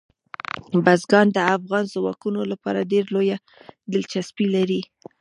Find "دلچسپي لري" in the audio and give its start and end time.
3.91-4.81